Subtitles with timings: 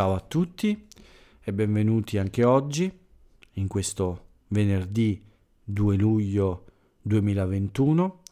[0.00, 0.86] Ciao a tutti
[1.42, 2.90] e benvenuti anche oggi,
[3.52, 5.22] in questo venerdì
[5.62, 6.64] 2 luglio
[7.02, 8.22] 2021,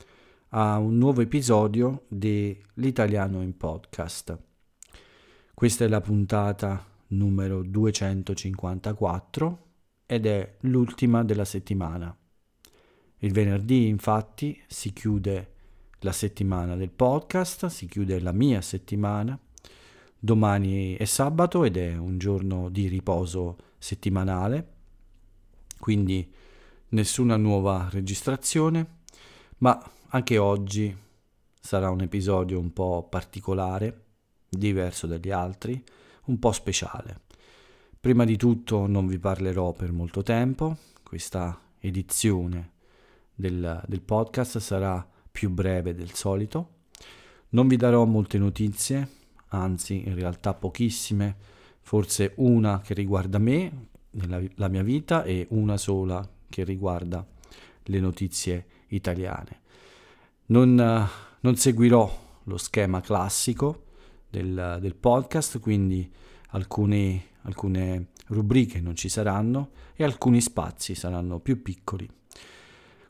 [0.49, 4.39] a un nuovo episodio dell'Italiano in Podcast.
[5.53, 9.67] Questa è la puntata numero 254
[10.07, 12.17] ed è l'ultima della settimana.
[13.19, 15.53] Il venerdì infatti si chiude
[15.99, 19.39] la settimana del podcast, si chiude la mia settimana
[20.21, 24.67] Domani è sabato ed è un giorno di riposo settimanale,
[25.79, 26.29] quindi
[26.89, 29.03] nessuna nuova registrazione,
[29.59, 30.97] ma anche oggi
[31.61, 34.07] sarà un episodio un po' particolare,
[34.49, 35.81] diverso dagli altri,
[36.25, 37.21] un po' speciale.
[38.01, 42.73] Prima di tutto non vi parlerò per molto tempo, questa edizione
[43.33, 46.71] del, del podcast sarà più breve del solito,
[47.51, 49.17] non vi darò molte notizie,
[49.49, 51.37] anzi in realtà pochissime,
[51.81, 57.27] forse una che riguarda me, la mia vita e una sola che riguarda
[57.85, 59.61] le notizie italiane.
[60.47, 60.75] Non,
[61.41, 63.85] non seguirò lo schema classico
[64.29, 66.11] del, del podcast, quindi
[66.51, 72.09] alcune, alcune rubriche non ci saranno e alcuni spazi saranno più piccoli.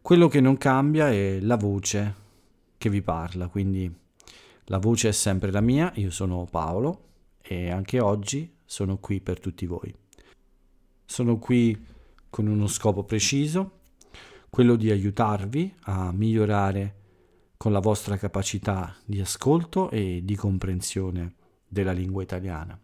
[0.00, 2.27] Quello che non cambia è la voce
[2.78, 3.92] che vi parla, quindi
[4.70, 7.06] la voce è sempre la mia, io sono Paolo
[7.41, 9.94] e anche oggi sono qui per tutti voi.
[11.06, 11.86] Sono qui
[12.28, 13.80] con uno scopo preciso,
[14.50, 16.97] quello di aiutarvi a migliorare
[17.56, 21.34] con la vostra capacità di ascolto e di comprensione
[21.66, 22.78] della lingua italiana.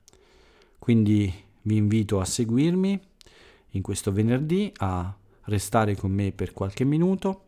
[0.79, 1.31] Quindi
[1.63, 3.01] vi invito a seguirmi
[3.71, 7.43] in questo venerdì, a restare con me per qualche minuto,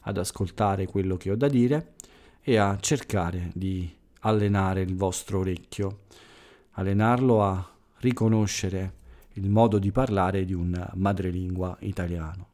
[0.00, 1.94] ad ascoltare quello che ho da dire
[2.48, 6.04] e a cercare di allenare il vostro orecchio,
[6.70, 8.94] allenarlo a riconoscere
[9.34, 12.48] il modo di parlare di un madrelingua italiano.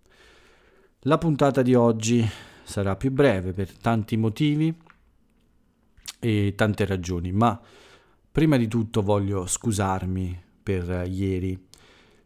[1.02, 2.28] La puntata di oggi
[2.64, 4.76] sarà più breve per tanti motivi
[6.18, 7.60] e tante ragioni, ma
[8.32, 11.68] prima di tutto voglio scusarmi per ieri.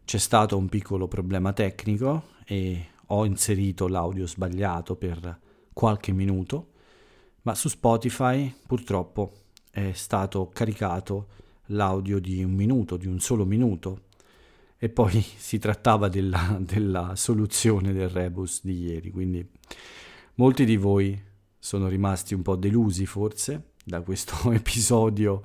[0.05, 5.39] C'è stato un piccolo problema tecnico e ho inserito l'audio sbagliato per
[5.71, 6.69] qualche minuto
[7.43, 9.33] ma su Spotify purtroppo
[9.71, 11.27] è stato caricato
[11.67, 14.07] l'audio di un minuto, di un solo minuto,
[14.77, 19.47] e poi si trattava della, della soluzione del rebus di ieri, quindi
[20.35, 21.21] molti di voi
[21.57, 25.43] sono rimasti un po' delusi forse da questo episodio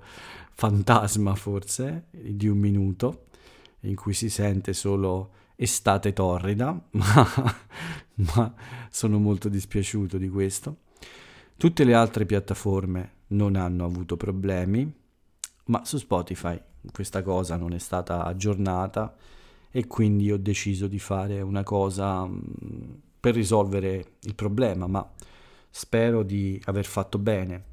[0.55, 3.27] fantasma forse di un minuto
[3.81, 7.57] in cui si sente solo estate torrida, ma,
[8.15, 8.55] ma
[8.91, 10.79] sono molto dispiaciuto di questo.
[11.57, 14.93] Tutte le altre piattaforme non hanno avuto problemi,
[15.67, 16.61] ma su Spotify
[16.93, 19.15] questa cosa non è stata aggiornata
[19.71, 22.41] e quindi ho deciso di fare una cosa mm,
[23.21, 25.09] per risolvere il problema, ma
[25.71, 27.65] spero di aver fatto bene.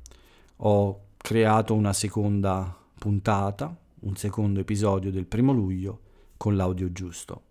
[0.58, 6.00] Ho creato una seconda puntata, un secondo episodio del primo luglio
[6.38, 7.42] con l'audio giusto.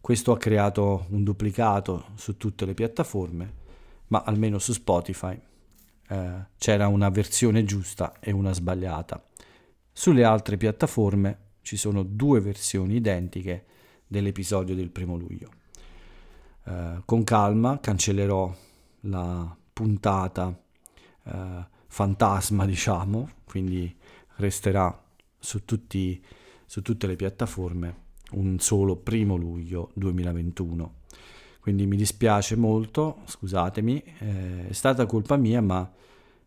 [0.00, 3.58] Questo ha creato un duplicato su tutte le piattaforme
[4.10, 5.38] ma almeno su Spotify
[6.08, 9.24] eh, c'era una versione giusta e una sbagliata.
[9.92, 13.66] Sulle altre piattaforme ci sono due versioni identiche
[14.06, 15.50] dell'episodio del primo luglio.
[16.64, 18.54] Eh, con calma cancellerò
[19.02, 20.60] la puntata
[21.24, 23.94] eh, fantasma, diciamo, quindi
[24.36, 25.04] resterà
[25.38, 26.22] su, tutti,
[26.66, 30.99] su tutte le piattaforme un solo primo luglio 2021
[31.60, 35.88] quindi mi dispiace molto, scusatemi, eh, è stata colpa mia, ma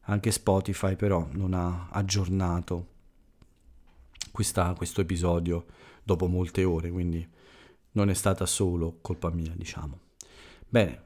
[0.01, 2.87] anche Spotify però non ha aggiornato
[4.31, 5.65] questa, questo episodio
[6.03, 7.25] dopo molte ore, quindi
[7.91, 9.99] non è stata solo colpa mia, diciamo.
[10.67, 11.03] Bene,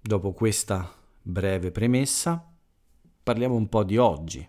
[0.00, 2.48] dopo questa breve premessa,
[3.22, 4.48] parliamo un po' di oggi,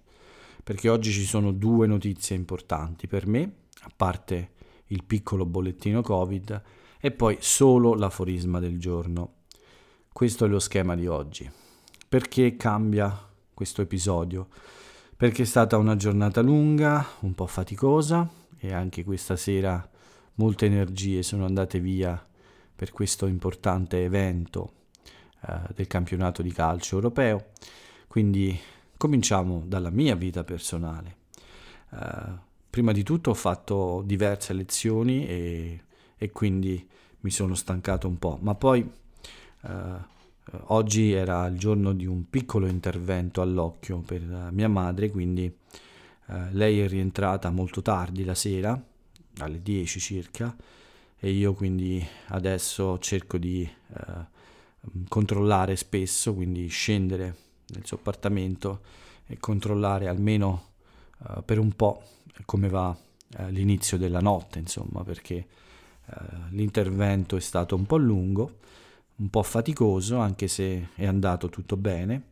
[0.64, 4.52] perché oggi ci sono due notizie importanti per me, a parte
[4.88, 6.62] il piccolo bollettino Covid,
[7.00, 9.34] e poi solo l'aforisma del giorno.
[10.12, 11.50] Questo è lo schema di oggi.
[12.08, 14.48] Perché cambia questo episodio?
[15.16, 19.88] Perché è stata una giornata lunga, un po' faticosa e anche questa sera
[20.36, 22.26] molte energie sono andate via
[22.76, 24.74] per questo importante evento
[25.46, 27.52] eh, del campionato di calcio europeo.
[28.08, 28.58] Quindi
[28.98, 31.18] cominciamo dalla mia vita personale.
[31.92, 32.38] Uh,
[32.70, 35.84] prima di tutto ho fatto diverse lezioni e
[36.20, 36.88] e quindi
[37.22, 38.88] mi sono stancato un po', ma poi
[39.62, 40.18] eh,
[40.68, 44.22] oggi era il giorno di un piccolo intervento all'occhio per
[44.52, 48.80] mia madre, quindi eh, lei è rientrata molto tardi la sera,
[49.38, 50.56] alle 10 circa,
[51.18, 54.38] e io quindi adesso cerco di eh,
[55.08, 57.36] controllare spesso, quindi scendere
[57.68, 58.82] nel suo appartamento
[59.26, 60.68] e controllare almeno
[61.28, 62.04] eh, per un po'
[62.46, 62.96] come va
[63.38, 65.46] eh, l'inizio della notte, insomma, perché eh,
[66.50, 68.58] l'intervento è stato un po' lungo,
[69.18, 72.24] un po' faticoso, anche se è andato tutto bene,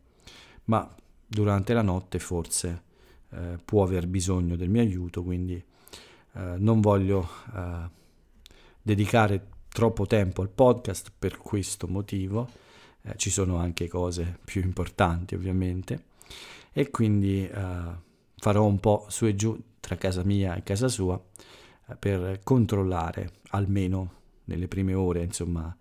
[0.64, 0.94] ma
[1.26, 2.82] durante la notte forse
[3.30, 7.90] eh, può aver bisogno del mio aiuto, quindi eh, non voglio eh,
[8.80, 12.48] dedicare troppo tempo al podcast per questo motivo,
[13.02, 16.04] eh, ci sono anche cose più importanti ovviamente,
[16.72, 21.14] e quindi eh, farò un po' su e giù tra casa mia e casa sua
[21.16, 21.22] eh,
[21.96, 24.14] per controllare almeno
[24.44, 25.74] nelle prime ore insomma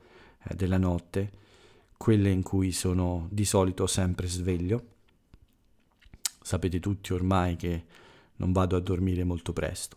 [0.44, 1.32] eh, della notte
[1.98, 4.96] quelle in cui sono di solito sempre sveglio.
[6.42, 7.86] Sapete tutti ormai che
[8.38, 9.96] non vado a dormire molto presto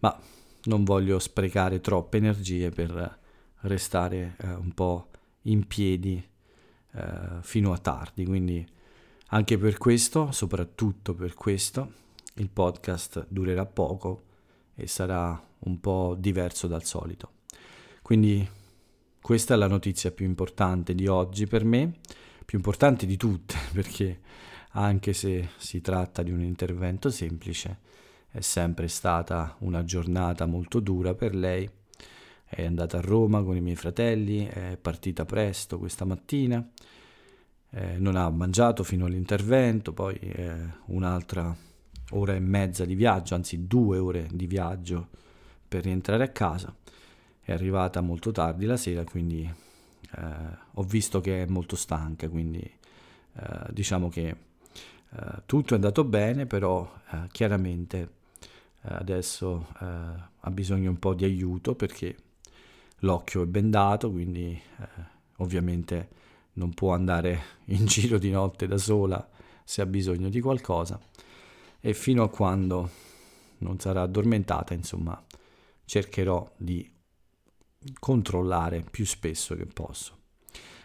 [0.00, 0.16] ma
[0.64, 3.18] non voglio sprecare troppe energie per
[3.62, 5.08] restare eh, un po'
[5.42, 6.22] in piedi
[6.92, 8.24] eh, fino a tardi.
[8.24, 8.66] Quindi
[9.28, 11.92] anche per questo, soprattutto per questo,
[12.34, 14.24] il podcast durerà poco
[14.78, 17.32] e sarà un po' diverso dal solito.
[18.00, 18.48] Quindi
[19.20, 21.94] questa è la notizia più importante di oggi per me,
[22.46, 24.20] più importante di tutte, perché
[24.72, 27.78] anche se si tratta di un intervento semplice,
[28.30, 31.68] è sempre stata una giornata molto dura per lei.
[32.44, 36.66] È andata a Roma con i miei fratelli, è partita presto questa mattina
[37.70, 41.54] eh, non ha mangiato fino all'intervento, poi eh, un'altra
[42.10, 45.08] ora e mezza di viaggio, anzi due ore di viaggio
[45.66, 46.74] per rientrare a casa.
[47.40, 50.22] È arrivata molto tardi la sera, quindi eh,
[50.74, 56.46] ho visto che è molto stanca, quindi eh, diciamo che eh, tutto è andato bene,
[56.46, 58.16] però eh, chiaramente
[58.80, 62.16] adesso ha bisogno un po' di aiuto perché
[63.00, 64.58] l'occhio è bendato, quindi
[65.38, 66.08] ovviamente
[66.54, 69.28] non può andare in giro di notte da sola
[69.64, 70.98] se ha bisogno di qualcosa
[71.80, 72.90] e fino a quando
[73.58, 75.22] non sarà addormentata, insomma,
[75.84, 76.90] cercherò di
[77.98, 80.16] controllare più spesso che posso.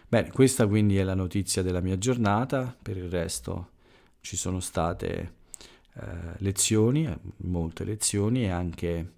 [0.08, 3.70] Bene, questa quindi è la notizia della mia giornata, per il resto
[4.20, 5.34] ci sono state
[5.94, 6.06] eh,
[6.38, 9.14] lezioni, molte lezioni e anche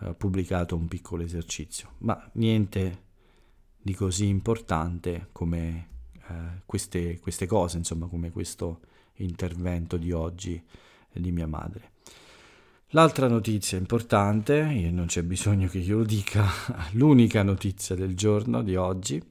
[0.00, 3.08] eh, pubblicato un piccolo esercizio, ma niente
[3.82, 5.88] di così importante come
[6.28, 8.80] eh, queste, queste, cose, insomma, come questo
[9.14, 10.62] intervento di oggi
[11.12, 11.92] di mia madre.
[12.92, 16.44] L'altra notizia importante, e non c'è bisogno che io lo dica,
[16.92, 19.22] l'unica notizia del giorno di oggi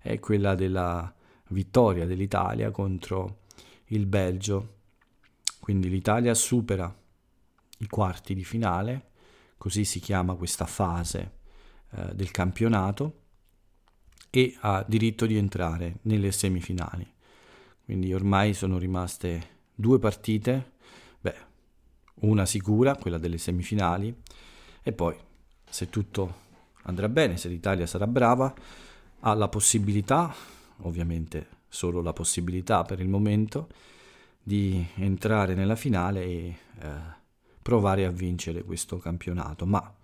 [0.00, 1.12] è quella della
[1.48, 3.40] vittoria dell'Italia contro
[3.86, 4.76] il Belgio.
[5.60, 6.92] Quindi l'Italia supera
[7.78, 9.10] i quarti di finale,
[9.56, 11.38] così si chiama questa fase
[11.90, 13.22] eh, del campionato,
[14.30, 17.06] e ha diritto di entrare nelle semifinali.
[17.84, 20.72] Quindi ormai sono rimaste due partite,
[22.20, 24.14] una sicura, quella delle semifinali,
[24.82, 25.16] e poi
[25.68, 26.46] se tutto
[26.82, 28.54] andrà bene, se l'Italia sarà brava,
[29.20, 30.34] ha la possibilità,
[30.82, 33.68] ovviamente solo la possibilità per il momento,
[34.42, 36.88] di entrare nella finale e eh,
[37.60, 39.66] provare a vincere questo campionato.
[39.66, 39.94] Ma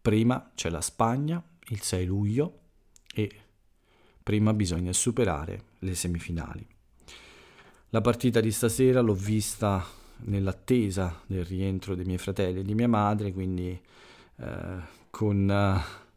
[0.00, 2.58] prima c'è la Spagna il 6 luglio
[3.12, 3.30] e
[4.22, 6.66] prima bisogna superare le semifinali.
[7.90, 9.84] La partita di stasera l'ho vista
[10.24, 13.80] nell'attesa del rientro dei miei fratelli e di mia madre, quindi
[14.36, 14.76] eh,
[15.10, 16.08] con eh,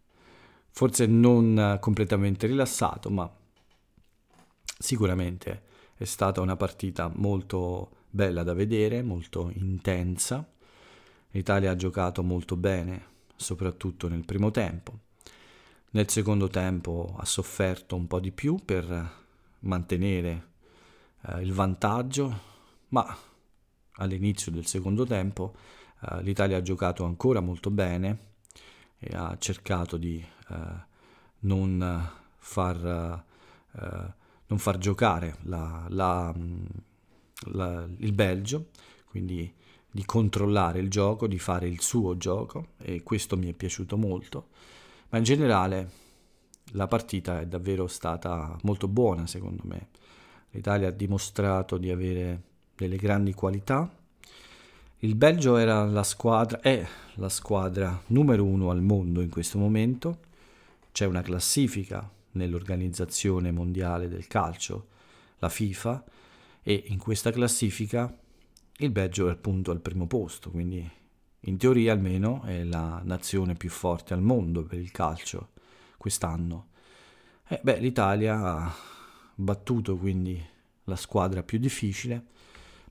[0.70, 3.30] forse non completamente rilassato, ma
[4.78, 5.64] sicuramente
[5.96, 10.48] è stata una partita molto bella da vedere, molto intensa.
[11.32, 13.06] L'Italia ha giocato molto bene,
[13.36, 15.00] soprattutto nel primo tempo.
[15.92, 19.12] Nel secondo tempo ha sofferto un po' di più per
[19.60, 20.48] mantenere
[21.28, 22.40] eh, il vantaggio,
[22.90, 23.16] ma
[23.98, 25.56] all'inizio del secondo tempo
[26.02, 28.32] eh, l'Italia ha giocato ancora molto bene
[29.00, 30.56] e ha cercato di eh,
[31.40, 33.24] non, far,
[33.76, 34.14] eh,
[34.48, 36.34] non far giocare la, la,
[37.52, 38.68] la, il Belgio,
[39.10, 39.54] quindi
[39.92, 44.48] di controllare il gioco, di fare il suo gioco e questo mi è piaciuto molto
[45.14, 45.90] ma in generale
[46.72, 49.90] la partita è davvero stata molto buona secondo me.
[50.50, 52.42] L'Italia ha dimostrato di avere
[52.76, 53.90] delle grandi qualità.
[55.00, 60.20] Il Belgio era la squadra, è la squadra numero uno al mondo in questo momento.
[60.92, 64.88] C'è una classifica nell'organizzazione mondiale del calcio,
[65.40, 66.04] la FIFA,
[66.64, 68.18] e in questa classifica
[68.78, 70.90] il Belgio è appunto al primo posto, quindi
[71.42, 75.50] in teoria almeno è la nazione più forte al mondo per il calcio
[75.98, 76.68] quest'anno.
[77.48, 78.74] Eh, beh, l'Italia ha
[79.36, 80.42] battuto quindi
[80.86, 82.28] la squadra più difficile,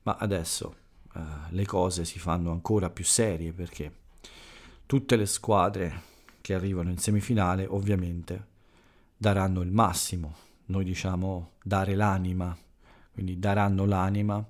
[0.03, 0.75] ma adesso
[1.15, 4.01] eh, le cose si fanno ancora più serie perché
[4.87, 8.51] tutte le squadre che arrivano in semifinale ovviamente
[9.17, 10.35] daranno il massimo,
[10.67, 12.57] noi diciamo dare l'anima,
[13.13, 14.45] quindi daranno l'anima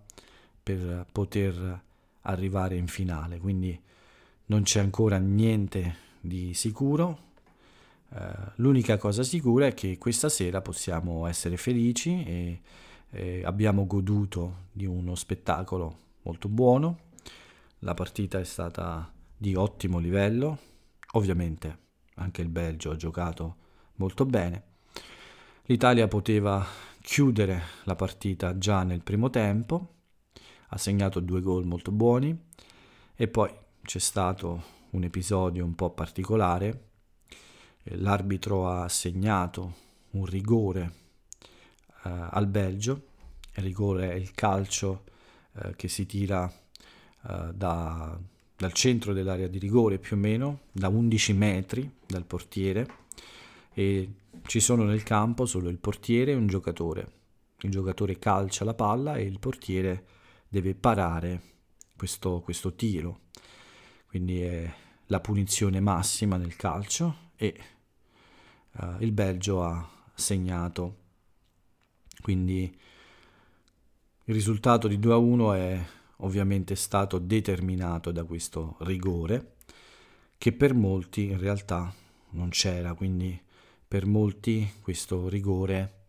[0.62, 1.82] per poter
[2.22, 3.78] arrivare in finale, quindi
[4.46, 7.30] non c'è ancora niente di sicuro.
[8.14, 12.60] Eh, l'unica cosa sicura è che questa sera possiamo essere felici e,
[13.14, 17.10] e abbiamo goduto di uno spettacolo molto buono.
[17.80, 20.58] La partita è stata di ottimo livello,
[21.12, 21.78] ovviamente
[22.14, 23.56] anche il Belgio ha giocato
[23.96, 24.70] molto bene.
[25.64, 26.64] L'Italia poteva
[27.00, 29.94] chiudere la partita già nel primo tempo,
[30.68, 32.36] ha segnato due gol molto buoni
[33.14, 33.52] e poi
[33.82, 36.88] c'è stato un episodio un po' particolare,
[37.82, 39.74] l'arbitro ha assegnato
[40.12, 41.01] un rigore eh,
[42.08, 43.10] al Belgio,
[43.54, 45.04] il rigore è il calcio
[45.54, 48.18] eh, che si tira eh, da,
[48.56, 53.00] dal centro dell'area di rigore più o meno, da 11 metri dal portiere
[53.74, 54.14] e
[54.46, 57.20] ci sono nel campo solo il portiere e un giocatore.
[57.60, 60.06] Il giocatore calcia la palla e il portiere
[60.48, 61.40] deve parare
[61.96, 63.20] questo, questo tiro.
[64.06, 64.74] Quindi è
[65.06, 67.54] la punizione massima nel calcio e
[68.72, 71.01] uh, il Belgio ha segnato.
[72.22, 72.62] Quindi
[74.24, 75.84] il risultato di 2 a 1 è
[76.18, 79.56] ovviamente stato determinato da questo rigore
[80.38, 81.92] che per molti in realtà
[82.30, 83.40] non c'era, quindi
[83.86, 86.06] per molti questo rigore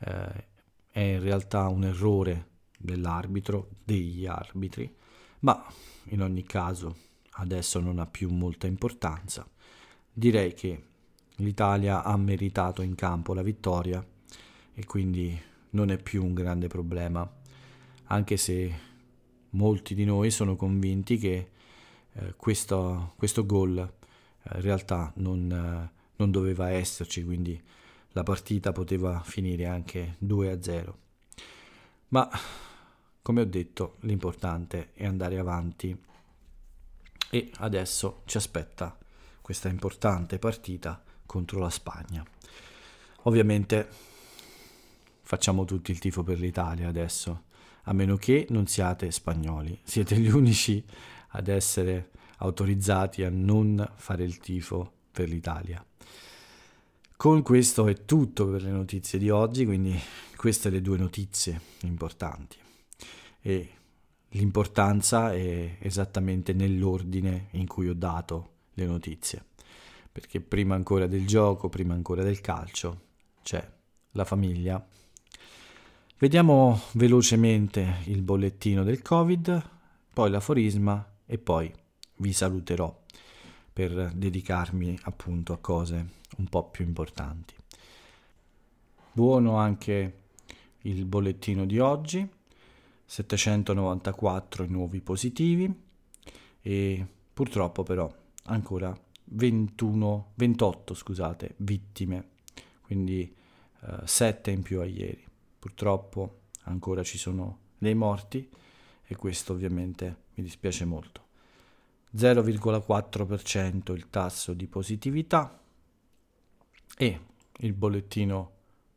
[0.00, 0.46] eh,
[0.90, 4.94] è in realtà un errore dell'arbitro, degli arbitri,
[5.40, 5.64] ma
[6.06, 6.96] in ogni caso
[7.36, 9.48] adesso non ha più molta importanza.
[10.12, 10.82] Direi che
[11.36, 14.04] l'Italia ha meritato in campo la vittoria
[14.74, 17.30] e quindi non è più un grande problema,
[18.04, 18.90] anche se
[19.50, 21.50] molti di noi sono convinti che
[22.12, 27.60] eh, questo, questo gol eh, in realtà non, eh, non doveva esserci, quindi
[28.10, 30.98] la partita poteva finire anche 2 a 0.
[32.08, 32.28] Ma
[33.22, 35.96] come ho detto, l'importante è andare avanti
[37.30, 38.98] e adesso ci aspetta
[39.40, 42.24] questa importante partita contro la Spagna.
[43.22, 43.88] Ovviamente
[45.32, 47.44] facciamo tutti il tifo per l'Italia adesso,
[47.84, 50.84] a meno che non siate spagnoli, siete gli unici
[51.28, 55.82] ad essere autorizzati a non fare il tifo per l'Italia.
[57.16, 59.98] Con questo è tutto per le notizie di oggi, quindi
[60.36, 62.58] queste le due notizie importanti.
[63.40, 63.70] E
[64.32, 69.42] l'importanza è esattamente nell'ordine in cui ho dato le notizie,
[70.12, 73.00] perché prima ancora del gioco, prima ancora del calcio,
[73.42, 73.66] c'è
[74.10, 74.86] la famiglia.
[76.22, 79.70] Vediamo velocemente il bollettino del Covid,
[80.12, 81.68] poi l'aforisma e poi
[82.18, 82.96] vi saluterò
[83.72, 87.56] per dedicarmi appunto a cose un po' più importanti.
[89.10, 90.18] Buono anche
[90.82, 92.24] il bollettino di oggi,
[93.04, 95.74] 794 nuovi positivi
[96.60, 98.08] e purtroppo però
[98.44, 102.28] ancora 21, 28 scusate, vittime,
[102.80, 103.22] quindi
[103.80, 105.30] eh, 7 in più a ieri.
[105.62, 108.50] Purtroppo ancora ci sono dei morti
[109.04, 111.26] e questo ovviamente mi dispiace molto.
[112.16, 115.62] 0,4% il tasso di positività
[116.98, 117.20] e
[117.58, 118.50] il bollettino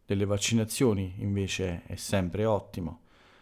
[0.07, 3.01] delle vaccinazioni invece è sempre ottimo,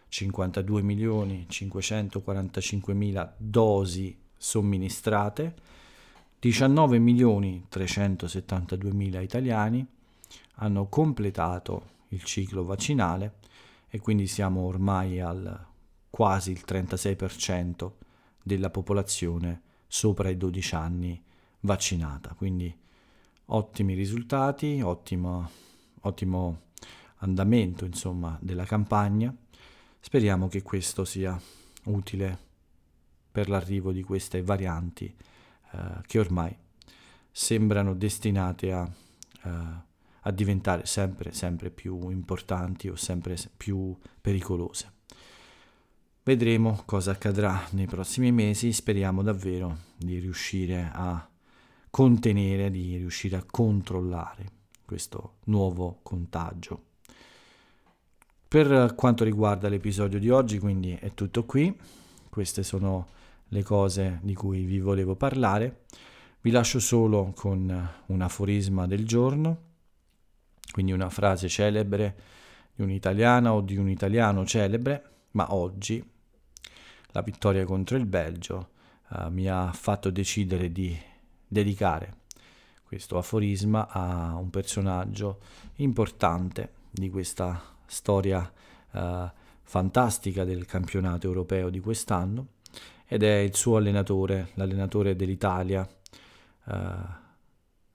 [0.10, 5.56] 52 milioni 545 mila dosi somministrate,
[6.40, 9.88] 19 milioni 372 mila italiani
[10.56, 13.40] hanno completato il ciclo vaccinale
[13.90, 15.68] e quindi siamo ormai al
[16.10, 17.92] quasi il 36%
[18.42, 21.24] della popolazione sopra i 12 anni
[21.62, 22.34] vaccinata.
[22.36, 22.76] Quindi
[23.46, 25.50] ottimi risultati, ottimo,
[26.02, 26.62] ottimo
[27.18, 29.36] andamento insomma, della campagna.
[30.00, 31.40] Speriamo che questo sia
[31.86, 32.52] utile
[33.32, 35.06] per l'arrivo di queste varianti
[35.72, 36.56] eh, che ormai
[37.32, 38.88] sembrano destinate a,
[39.44, 39.92] eh,
[40.24, 44.92] a diventare sempre, sempre più importanti o sempre più pericolose.
[46.24, 51.28] Vedremo cosa accadrà nei prossimi mesi, speriamo davvero di riuscire a
[51.90, 56.92] contenere, di riuscire a controllare questo nuovo contagio.
[58.48, 61.76] Per quanto riguarda l'episodio di oggi, quindi è tutto qui.
[62.30, 63.08] queste sono
[63.50, 65.86] le cose di cui vi volevo parlare.
[66.42, 69.73] Vi lascio solo con un aforisma del giorno,
[70.74, 72.16] quindi una frase celebre
[72.74, 76.04] di un'italiana o di un italiano celebre, ma oggi
[77.12, 78.70] la vittoria contro il Belgio
[79.10, 81.00] uh, mi ha fatto decidere di
[81.48, 82.22] dedicare
[82.84, 85.40] questo aforisma a un personaggio
[85.76, 88.52] importante di questa storia
[88.92, 89.30] uh,
[89.62, 92.48] fantastica del campionato europeo di quest'anno
[93.06, 95.88] ed è il suo allenatore, l'allenatore dell'Italia,
[96.66, 96.74] uh,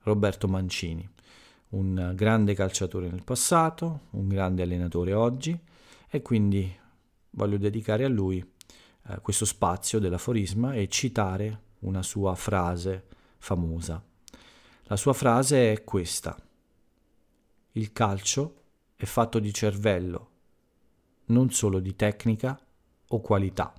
[0.03, 1.07] Roberto Mancini,
[1.69, 5.57] un grande calciatore nel passato, un grande allenatore oggi
[6.09, 6.77] e quindi
[7.31, 13.05] voglio dedicare a lui uh, questo spazio dell'aforisma e citare una sua frase
[13.37, 14.03] famosa.
[14.83, 16.35] La sua frase è questa.
[17.73, 18.55] Il calcio
[18.95, 20.29] è fatto di cervello,
[21.25, 22.59] non solo di tecnica
[23.09, 23.73] o qualità.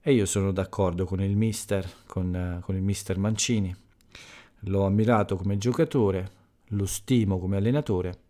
[0.00, 3.74] E io sono d'accordo con il mister, con, uh, con il mister Mancini.
[4.68, 6.30] L'ho ammirato come giocatore,
[6.70, 8.22] lo stimo come allenatore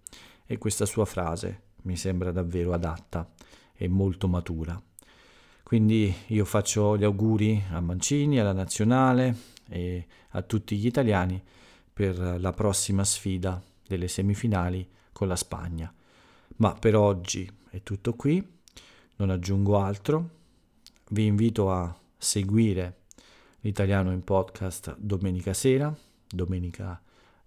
[0.45, 3.31] e questa sua frase mi sembra davvero adatta
[3.75, 4.81] e molto matura.
[5.63, 9.35] Quindi io faccio gli auguri a Mancini, alla nazionale
[9.69, 11.43] e a tutti gli italiani
[11.91, 15.93] per la prossima sfida delle semifinali con la Spagna.
[16.57, 18.47] Ma per oggi è tutto qui,
[19.17, 20.31] non aggiungo altro.
[21.09, 23.05] Vi invito a seguire
[23.61, 25.97] l'italiano in podcast domenica sera,
[26.29, 27.01] domenica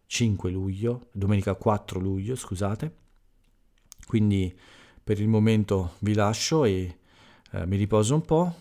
[0.06, 2.96] 5 luglio, domenica 4 luglio, scusate.
[4.06, 4.58] Quindi
[5.04, 6.98] per il momento vi lascio e
[7.52, 8.56] eh, mi riposo un po',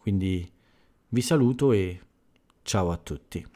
[0.00, 0.50] quindi
[1.08, 2.00] vi saluto e
[2.62, 3.46] ciao a tutti.